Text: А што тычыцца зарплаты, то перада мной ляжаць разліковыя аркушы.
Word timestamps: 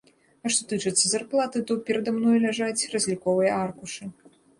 А 0.45 0.51
што 0.53 0.61
тычыцца 0.69 1.05
зарплаты, 1.09 1.61
то 1.71 1.77
перада 1.89 2.13
мной 2.15 2.41
ляжаць 2.45 2.87
разліковыя 2.95 3.51
аркушы. 3.67 4.09